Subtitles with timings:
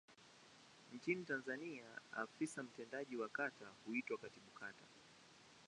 [0.93, 4.85] Nchini Tanzania afisa mtendaji wa kata huitwa Katibu Kata.